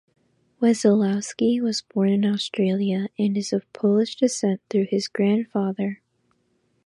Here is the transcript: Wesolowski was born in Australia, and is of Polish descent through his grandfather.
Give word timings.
Wesolowski 0.59 1.61
was 1.61 1.83
born 1.83 2.09
in 2.09 2.25
Australia, 2.25 3.05
and 3.19 3.37
is 3.37 3.53
of 3.53 3.71
Polish 3.71 4.15
descent 4.15 4.59
through 4.67 4.87
his 4.89 5.07
grandfather. 5.07 6.01